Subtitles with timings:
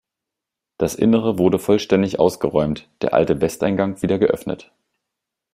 [0.79, 4.71] Das Innere wurde vollständig ausgeräumt, der alte Westeingang wieder geöffnet.